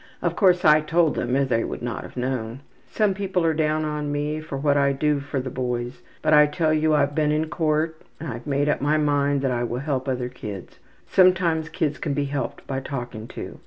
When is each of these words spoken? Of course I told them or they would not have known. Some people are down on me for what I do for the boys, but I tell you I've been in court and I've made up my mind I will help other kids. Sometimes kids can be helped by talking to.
Of 0.23 0.35
course 0.35 0.65
I 0.65 0.81
told 0.81 1.13
them 1.13 1.35
or 1.35 1.45
they 1.45 1.63
would 1.63 1.83
not 1.83 2.01
have 2.01 2.17
known. 2.17 2.61
Some 2.89 3.13
people 3.13 3.45
are 3.45 3.53
down 3.53 3.85
on 3.85 4.11
me 4.11 4.41
for 4.41 4.57
what 4.57 4.75
I 4.75 4.93
do 4.93 5.19
for 5.19 5.39
the 5.39 5.51
boys, 5.51 6.01
but 6.23 6.33
I 6.33 6.47
tell 6.47 6.73
you 6.73 6.95
I've 6.95 7.13
been 7.13 7.31
in 7.31 7.49
court 7.49 8.01
and 8.19 8.27
I've 8.27 8.47
made 8.47 8.67
up 8.67 8.81
my 8.81 8.97
mind 8.97 9.45
I 9.45 9.63
will 9.63 9.77
help 9.81 10.07
other 10.07 10.27
kids. 10.27 10.79
Sometimes 11.07 11.69
kids 11.69 11.99
can 11.99 12.15
be 12.15 12.25
helped 12.25 12.65
by 12.65 12.79
talking 12.79 13.27
to. 13.27 13.59